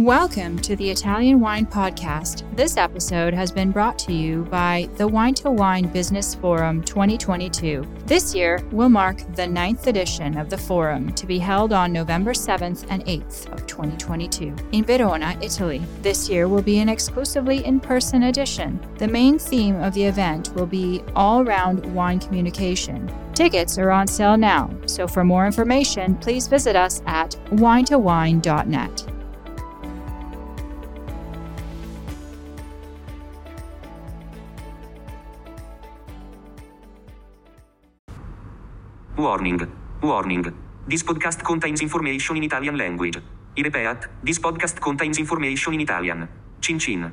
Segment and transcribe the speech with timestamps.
[0.00, 2.44] Welcome to the Italian Wine Podcast.
[2.56, 7.86] This episode has been brought to you by the Wine to Wine Business Forum 2022.
[8.06, 12.32] This year will mark the ninth edition of the forum to be held on November
[12.32, 15.82] 7th and 8th of 2022 in Verona, Italy.
[16.00, 18.80] This year will be an exclusively in person edition.
[18.96, 23.12] The main theme of the event will be all round wine communication.
[23.34, 29.09] Tickets are on sale now, so for more information, please visit us at winetowine.net.
[39.20, 39.60] Warning.
[40.00, 40.44] Warning.
[40.88, 43.18] This podcast contains information in Italian language.
[43.58, 46.26] I repeat, this podcast contains information in Italian.
[46.62, 47.12] Cin cin.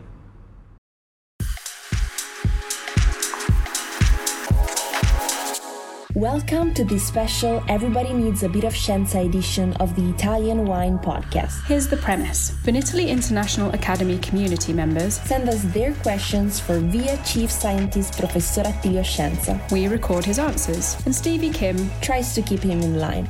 [6.18, 10.98] Welcome to this special Everybody Needs a Bit of Scienza edition of the Italian Wine
[10.98, 11.64] Podcast.
[11.68, 17.52] Here's the premise Vinitaly International Academy community members Send us their questions for VIA Chief
[17.52, 19.62] Scientist Professor Attilio Scienza.
[19.72, 23.30] we record his answers, and Stevie Kim Tries to keep him in line.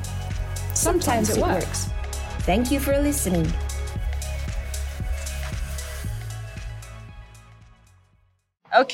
[0.73, 1.89] sometimes, it works.
[2.45, 3.51] Thank you for listening.
[8.73, 8.93] Ok,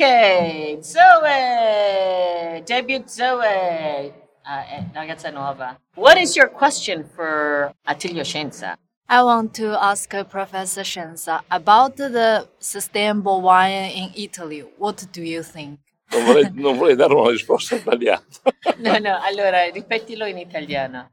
[0.82, 2.62] Zoe!
[2.64, 4.14] Debut Zoe!
[4.46, 5.80] Ah, eh, ragazza nuova.
[5.96, 8.78] What is your question for Attilio Scienza?
[9.10, 14.64] I want to ask uh, Professor Shenza about the sustainable wine in Italy.
[14.78, 15.80] What do you think?
[16.12, 18.42] Non vorrei, non vorrei dare una risposta sbagliata.
[18.78, 21.12] No, no, allora ripetilo in italiano.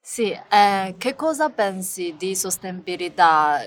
[0.00, 3.60] Sì, eh, che cosa pensi di sostenibilità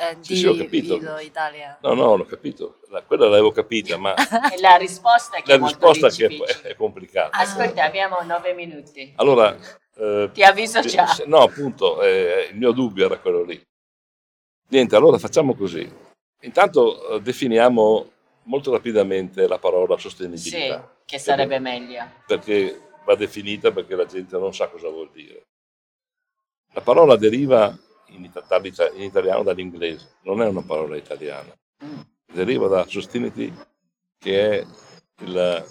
[0.00, 0.98] eh, Sì, di sì, ho capito.
[0.98, 1.76] vino italiano?
[1.82, 2.80] No, no, l'ho capito.
[2.88, 4.14] La- quella l'avevo capita, ma
[4.60, 7.36] la risposta che la è risposta che è, è complicata.
[7.38, 9.12] Ascolta, abbiamo nove minuti.
[9.16, 9.56] Allora,
[9.96, 11.06] eh, Ti avviso sì, già.
[11.06, 13.60] sì, No, appunto, eh, il mio dubbio era quello lì.
[14.68, 15.88] Niente, allora facciamo così.
[16.40, 18.10] Intanto eh, definiamo
[18.44, 20.96] molto rapidamente la parola Sì, sostenibilità.
[21.04, 22.04] che sarebbe meglio.
[22.26, 25.42] Perché va definita perché la gente non sa cosa vuol dire.
[26.72, 27.76] La parola deriva
[28.08, 31.52] in, in italiano dall'inglese, non è una parola italiana.
[31.84, 32.00] Mm.
[32.32, 33.52] deriva da Sustainity,
[34.18, 34.66] che è
[35.22, 35.64] il-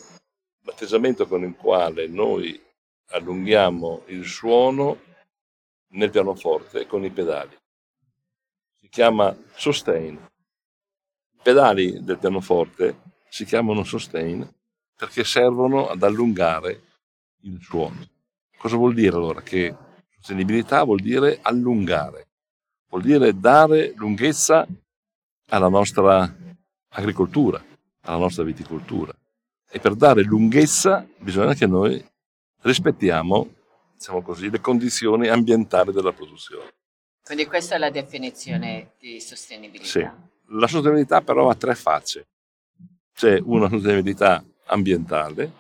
[0.61, 2.61] l'atteggiamento con il quale noi
[3.09, 4.99] allunghiamo il suono
[5.89, 7.55] nel pianoforte con i pedali.
[8.79, 10.13] Si chiama sustain.
[11.33, 14.47] I pedali del pianoforte si chiamano sustain
[14.95, 16.81] perché servono ad allungare
[17.41, 18.07] il suono.
[18.57, 19.41] Cosa vuol dire allora?
[19.41, 19.75] Che
[20.23, 22.29] sostenibilità vuol dire allungare,
[22.87, 24.65] vuol dire dare lunghezza
[25.49, 26.33] alla nostra
[26.93, 27.61] agricoltura,
[28.03, 29.13] alla nostra viticoltura.
[29.69, 32.01] E per dare lunghezza bisogna che noi
[32.61, 33.53] rispettiamo,
[33.97, 36.71] diciamo così, le condizioni ambientali della produzione.
[37.21, 39.89] Quindi questa è la definizione di sostenibilità.
[39.89, 40.09] Sì.
[40.55, 42.27] La sostenibilità però ha tre facce.
[43.13, 45.51] C'è una sostenibilità ambientale,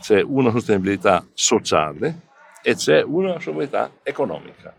[0.00, 2.26] c'è una sostenibilità sociale
[2.62, 4.74] e c'è una sostenibilità economica.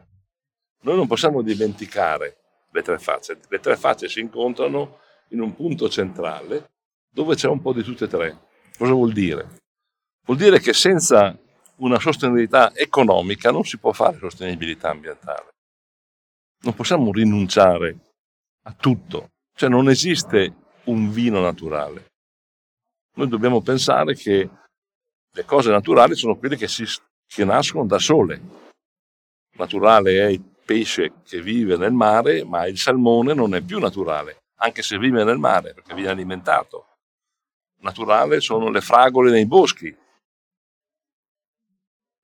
[0.82, 2.38] Noi non possiamo dimenticare
[2.72, 3.40] le tre facce.
[3.48, 6.72] Le tre facce si incontrano in un punto centrale
[7.10, 8.40] dove c'è un po' di tutte e tre.
[8.78, 9.58] Cosa vuol dire?
[10.26, 11.38] Vuol dire che senza
[11.78, 15.50] una sostenibilità economica non si può fare sostenibilità ambientale.
[16.62, 17.98] Non possiamo rinunciare
[18.64, 20.54] a tutto, cioè non esiste
[20.86, 22.08] un vino naturale.
[23.16, 24.50] Noi dobbiamo pensare che
[25.32, 26.86] le cose naturali sono quelle che, si,
[27.30, 28.42] che nascono da sole.
[29.56, 34.46] Naturale è il pesce che vive nel mare, ma il salmone non è più naturale,
[34.56, 36.88] anche se vive nel mare perché viene alimentato.
[37.82, 39.96] Naturale sono le fragole nei boschi.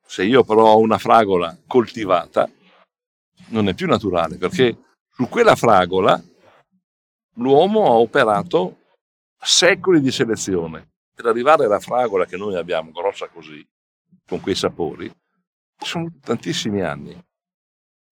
[0.08, 2.50] Se io però ho una fragola coltivata,
[3.50, 4.76] non è più naturale perché
[5.12, 6.22] su quella fragola
[7.36, 8.80] l'uomo ha operato
[9.38, 10.94] secoli di selezione.
[11.14, 13.66] Per arrivare alla fragola che noi abbiamo, grossa così,
[14.28, 15.12] con quei sapori,
[15.78, 17.16] sono tantissimi anni.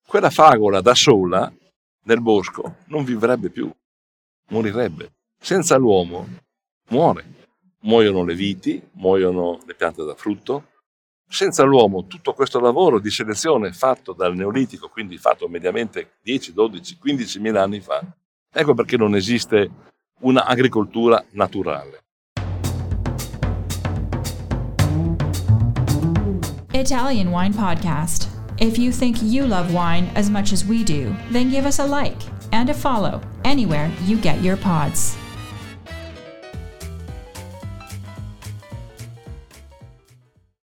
[0.05, 1.51] Quella fragola da sola
[2.03, 3.71] nel bosco non vivrebbe più,
[4.49, 5.13] morirebbe.
[5.39, 6.27] Senza l'uomo
[6.89, 7.41] muore.
[7.83, 10.69] Muoiono le viti, muoiono le piante da frutto.
[11.27, 16.97] Senza l'uomo tutto questo lavoro di selezione fatto dal Neolitico, quindi fatto mediamente 10, 12,
[16.97, 18.05] 15 mila anni fa,
[18.51, 19.69] ecco perché non esiste
[20.19, 22.02] un'agricoltura naturale.
[26.83, 28.27] Italian Wine Podcast.
[28.59, 31.85] If you think you love wine as much as we do, then give us a
[31.85, 32.17] like
[32.51, 35.15] and a follow anywhere you get your pods.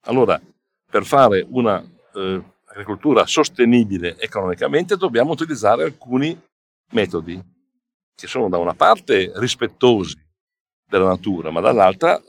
[0.06, 0.42] Allora,
[0.90, 6.36] per fare una eh, agricoltura sostenibile economicamente dobbiamo utilizzare alcuni
[6.94, 7.40] metodi
[8.16, 10.16] che sono da una parte rispettosi
[10.90, 12.20] della natura, ma dall'altra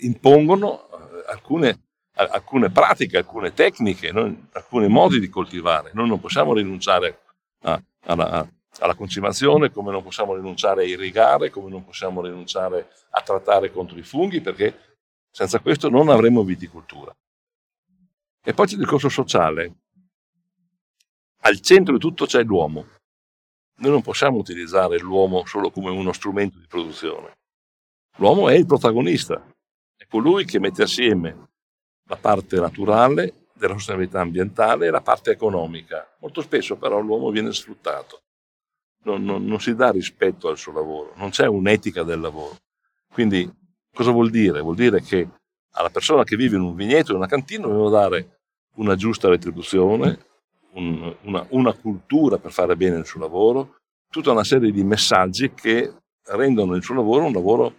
[0.00, 1.83] impongono eh, alcune,
[2.14, 5.90] alcune pratiche, alcune tecniche, non, alcuni modi di coltivare.
[5.94, 7.22] Noi non possiamo rinunciare
[7.62, 13.20] a, alla, alla concimazione, come non possiamo rinunciare a irrigare, come non possiamo rinunciare a
[13.20, 14.96] trattare contro i funghi, perché
[15.30, 17.14] senza questo non avremo viticoltura.
[18.46, 19.72] E poi c'è il discorso sociale.
[21.42, 22.86] Al centro di tutto c'è l'uomo.
[23.76, 27.32] Noi non possiamo utilizzare l'uomo solo come uno strumento di produzione.
[28.18, 29.44] L'uomo è il protagonista,
[29.96, 31.48] è colui che mette assieme
[32.06, 36.06] la parte naturale della sostenibilità ambientale e la parte economica.
[36.20, 38.22] Molto spesso però l'uomo viene sfruttato,
[39.04, 42.56] non, non, non si dà rispetto al suo lavoro, non c'è un'etica del lavoro.
[43.12, 43.50] Quindi
[43.92, 44.60] cosa vuol dire?
[44.60, 45.28] Vuol dire che
[45.72, 48.40] alla persona che vive in un vigneto, in una cantina, dobbiamo dare
[48.76, 50.26] una giusta retribuzione,
[50.72, 53.76] un, una, una cultura per fare bene il suo lavoro,
[54.10, 55.92] tutta una serie di messaggi che
[56.26, 57.74] rendono il suo lavoro un lavoro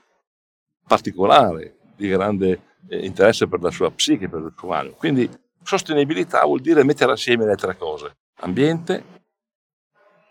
[0.88, 4.96] particolare, di grande interesse per la sua psiche, per il suo animo.
[4.96, 5.30] Quindi
[5.64, 9.04] sostenibilità vuol dire mettere assieme le tre cose, ambiente,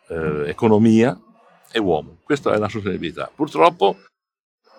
[0.09, 1.19] eh, economia
[1.71, 2.19] e uomo.
[2.23, 3.31] Questa è la sostenibilità.
[3.35, 3.97] Purtroppo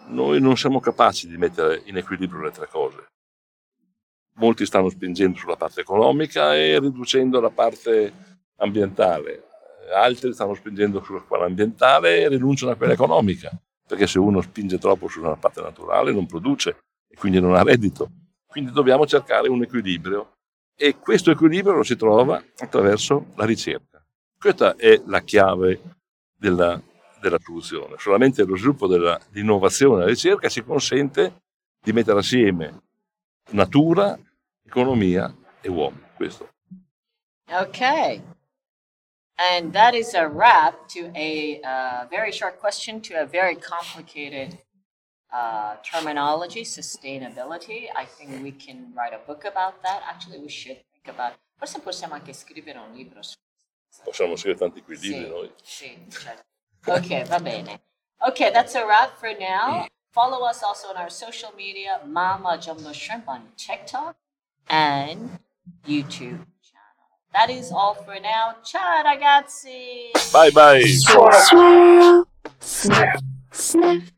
[0.07, 3.05] noi non siamo capaci di mettere in equilibrio le tre cose.
[4.37, 8.13] Molti stanno spingendo sulla parte economica e riducendo la parte
[8.57, 9.43] ambientale,
[9.93, 13.51] altri stanno spingendo sulla quella ambientale e rinunciano a quella economica
[13.87, 16.77] perché se uno spinge troppo sulla parte naturale non produce
[17.15, 18.11] e quindi non ha reddito.
[18.45, 20.33] Quindi dobbiamo cercare un equilibrio
[20.75, 24.05] e questo equilibrio lo si trova attraverso la ricerca.
[24.37, 25.81] Questa è la chiave
[26.37, 26.79] della,
[27.21, 27.95] della soluzione.
[27.97, 31.41] Solamente lo sviluppo dell'innovazione e della ricerca ci consente
[31.81, 32.81] di mettere assieme
[33.51, 34.17] natura,
[34.65, 35.99] economia e uomo.
[36.15, 36.49] Questo.
[37.49, 38.21] Okay.
[39.37, 44.57] And that is a wrap to a uh, very short question to a very complicated
[45.35, 47.87] uh, terminology, sustainability.
[47.95, 50.01] I think we can write a book about that.
[50.07, 51.33] Actually, we should think about.
[51.57, 53.35] Forse possiamo anche scrivere un libro su
[54.03, 55.51] Possiamo scrivere tanti quei libri sì, noi.
[55.61, 56.43] Sì, certo.
[56.85, 57.81] Ok, va bene.
[58.27, 59.87] Okay, that's a wrap for now.
[60.11, 64.15] Follow us also on our social media, Mama Jumbo Shrimp on TikTok
[64.67, 65.39] and
[65.85, 66.45] YouTube.
[66.61, 67.07] Channel.
[67.33, 68.55] That is all for now.
[68.63, 70.11] Ciao ragazzi!
[70.31, 70.81] Bye bye!
[70.81, 72.25] Swirl,
[72.59, 73.21] sniff,
[73.51, 74.14] sniff.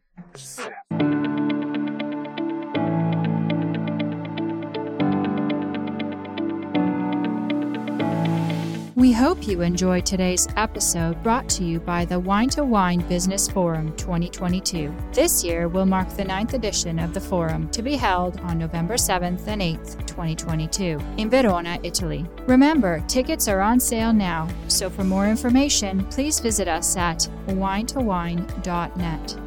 [8.95, 13.47] We hope you enjoyed today's episode brought to you by the Wine to Wine Business
[13.47, 14.93] Forum 2022.
[15.13, 18.95] This year will mark the ninth edition of the forum to be held on November
[18.95, 22.25] 7th and 8th, 2022, in Verona, Italy.
[22.47, 29.46] Remember, tickets are on sale now, so for more information, please visit us at winetowine.net.